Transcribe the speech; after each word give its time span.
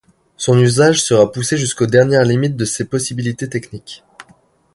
Son 0.35 0.57
usage 0.57 1.03
sera 1.03 1.31
poussé 1.31 1.57
jusqu'aux 1.57 1.85
dernières 1.85 2.23
limites 2.25 2.55
de 2.55 2.65
ses 2.65 2.85
possibilités 2.85 3.47
techniques. 3.47 4.03